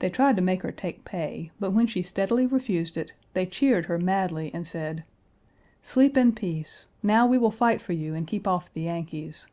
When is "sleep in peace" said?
5.84-6.88